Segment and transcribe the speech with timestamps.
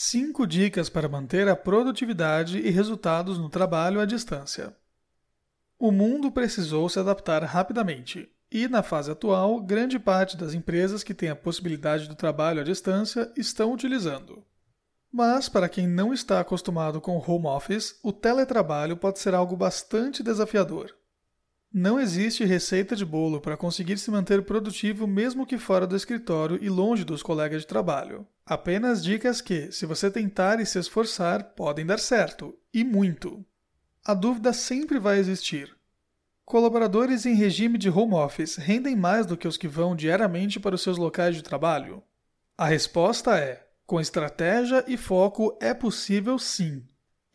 [0.00, 4.72] 5 dicas para manter a produtividade e resultados no trabalho à distância.
[5.76, 11.12] O mundo precisou se adaptar rapidamente, e na fase atual, grande parte das empresas que
[11.12, 14.44] têm a possibilidade do trabalho à distância estão utilizando.
[15.10, 20.22] Mas, para quem não está acostumado com home office, o teletrabalho pode ser algo bastante
[20.22, 20.94] desafiador.
[21.72, 26.56] Não existe receita de bolo para conseguir se manter produtivo mesmo que fora do escritório
[26.62, 28.24] e longe dos colegas de trabalho.
[28.50, 33.44] Apenas dicas que, se você tentar e se esforçar, podem dar certo, e muito.
[34.02, 35.76] A dúvida sempre vai existir.
[36.46, 40.74] Colaboradores em regime de home office rendem mais do que os que vão diariamente para
[40.74, 42.02] os seus locais de trabalho?
[42.56, 46.82] A resposta é: com estratégia e foco é possível sim.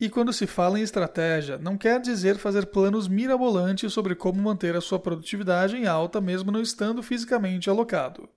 [0.00, 4.74] E quando se fala em estratégia, não quer dizer fazer planos mirabolantes sobre como manter
[4.74, 8.28] a sua produtividade em alta mesmo não estando fisicamente alocado.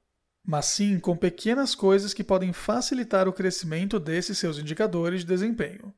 [0.48, 5.94] Mas sim com pequenas coisas que podem facilitar o crescimento desses seus indicadores de desempenho.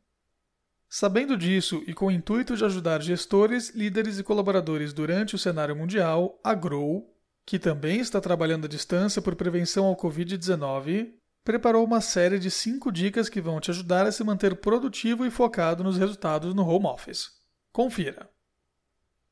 [0.90, 5.76] Sabendo disso e com o intuito de ajudar gestores, líderes e colaboradores durante o cenário
[5.76, 7.16] mundial, a Grow,
[7.46, 12.92] que também está trabalhando à distância por prevenção ao Covid-19, preparou uma série de 5
[12.92, 16.88] dicas que vão te ajudar a se manter produtivo e focado nos resultados no home
[16.88, 17.30] office.
[17.72, 18.28] Confira.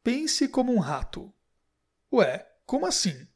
[0.04, 1.34] Pense como um rato.
[2.14, 3.28] Ué, como assim?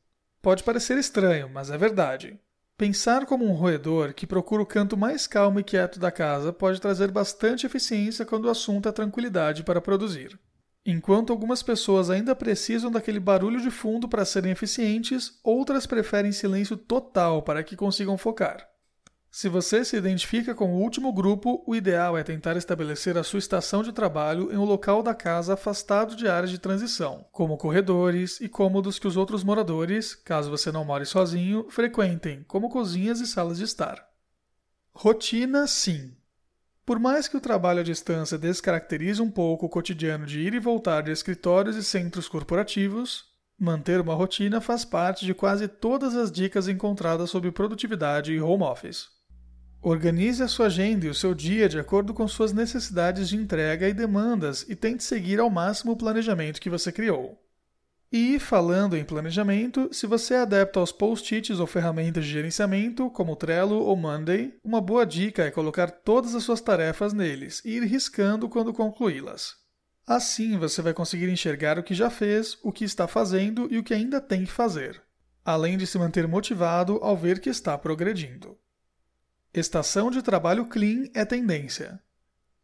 [0.42, 2.39] Pode parecer estranho, mas é verdade.
[2.75, 6.81] Pensar como um roedor que procura o canto mais calmo e quieto da casa pode
[6.81, 10.39] trazer bastante eficiência quando o assunto é tranquilidade para produzir.
[10.84, 16.75] Enquanto algumas pessoas ainda precisam daquele barulho de fundo para serem eficientes, outras preferem silêncio
[16.75, 18.70] total para que consigam focar.
[19.34, 23.40] Se você se identifica com o último grupo, o ideal é tentar estabelecer a sua
[23.40, 28.42] estação de trabalho em um local da casa afastado de áreas de transição, como corredores
[28.42, 33.26] e cômodos que os outros moradores, caso você não more sozinho, frequentem, como cozinhas e
[33.26, 34.06] salas de estar.
[34.94, 36.14] Rotina, sim.
[36.86, 40.59] Por mais que o trabalho à distância descaracterize um pouco o cotidiano de ir e
[40.59, 43.24] voltar de escritórios e centros corporativos,
[43.58, 48.64] manter uma rotina faz parte de quase todas as dicas encontradas sobre produtividade e home
[48.64, 49.21] office.
[49.84, 53.90] Organize a sua agenda e o seu dia de acordo com suas necessidades de entrega
[53.90, 57.42] e demandas e tente seguir ao máximo o planejamento que você criou.
[58.12, 63.36] E, falando em planejamento, se você é adepto aos post-its ou ferramentas de gerenciamento, como
[63.36, 67.84] Trello ou Monday, uma boa dica é colocar todas as suas tarefas neles e ir
[67.84, 69.56] riscando quando concluí-las.
[70.06, 73.84] Assim você vai conseguir enxergar o que já fez, o que está fazendo e o
[73.84, 75.02] que ainda tem que fazer,
[75.44, 78.56] além de se manter motivado ao ver que está progredindo.
[79.53, 82.00] Estação de trabalho clean é tendência.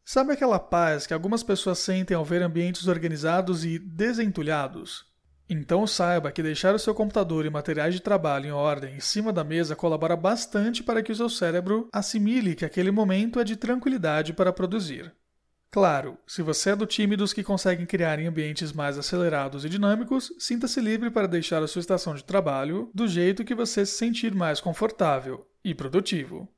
[0.06, 5.06] Sabe aquela paz que algumas pessoas sentem ao ver ambientes organizados e desentulhados?
[5.50, 9.34] Então saiba que deixar o seu computador e materiais de trabalho em ordem em cima
[9.34, 13.58] da mesa colabora bastante para que o seu cérebro assimile que aquele momento é de
[13.58, 15.14] tranquilidade para produzir.
[15.70, 19.70] Claro, se você é do time dos que conseguem criar em ambientes mais acelerados e
[19.70, 23.98] dinâmicos, sinta-se livre para deixar a sua estação de trabalho do jeito que você se
[23.98, 26.50] sentir mais confortável e produtivo.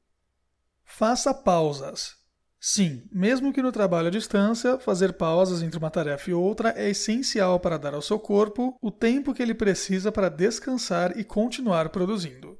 [0.91, 2.15] Faça pausas.
[2.59, 6.89] Sim, mesmo que no trabalho à distância, fazer pausas entre uma tarefa e outra é
[6.89, 11.89] essencial para dar ao seu corpo o tempo que ele precisa para descansar e continuar
[11.89, 12.59] produzindo.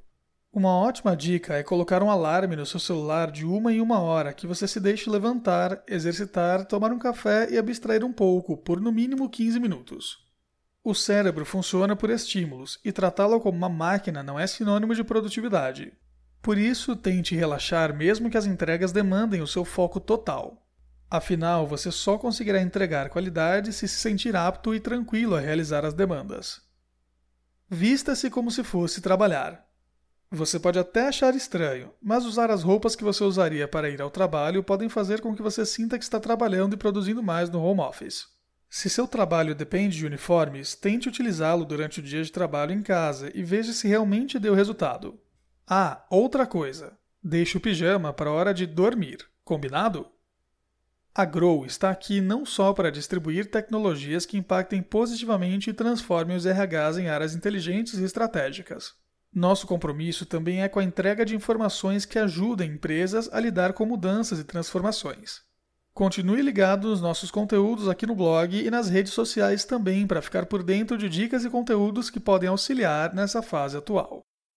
[0.50, 4.32] Uma ótima dica é colocar um alarme no seu celular de uma em uma hora
[4.32, 8.92] que você se deixe levantar, exercitar, tomar um café e abstrair um pouco, por no
[8.92, 10.18] mínimo 15 minutos.
[10.82, 15.92] O cérebro funciona por estímulos e tratá-lo como uma máquina não é sinônimo de produtividade.
[16.42, 20.66] Por isso, tente relaxar mesmo que as entregas demandem o seu foco total.
[21.10, 25.92] Afinal, você só conseguirá entregar qualidade se se sentir apto e tranquilo a realizar as
[25.92, 26.62] demandas.
[27.68, 29.68] Vista-se como se fosse trabalhar.
[30.30, 34.10] Você pode até achar estranho, mas usar as roupas que você usaria para ir ao
[34.10, 37.80] trabalho podem fazer com que você sinta que está trabalhando e produzindo mais no home
[37.80, 38.28] office.
[38.68, 43.32] Se seu trabalho depende de uniformes, tente utilizá-lo durante o dia de trabalho em casa
[43.34, 45.20] e veja se realmente deu resultado.
[45.72, 46.98] Ah, outra coisa.
[47.22, 49.18] Deixe o pijama para a hora de dormir.
[49.44, 50.04] Combinado?
[51.14, 56.44] A Grow está aqui não só para distribuir tecnologias que impactem positivamente e transformem os
[56.44, 58.94] RHs em áreas inteligentes e estratégicas.
[59.32, 63.86] Nosso compromisso também é com a entrega de informações que ajudem empresas a lidar com
[63.86, 65.42] mudanças e transformações.
[65.94, 70.46] Continue ligado nos nossos conteúdos aqui no blog e nas redes sociais também para ficar
[70.46, 74.24] por dentro de dicas e conteúdos que podem auxiliar nessa fase atual.